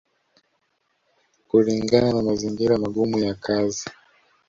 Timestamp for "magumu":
2.83-3.17